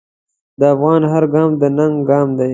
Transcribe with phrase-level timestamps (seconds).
[0.59, 2.49] د افغان هر ګام د ننګ ګام دی.